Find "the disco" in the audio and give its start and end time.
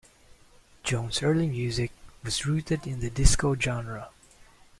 3.01-3.55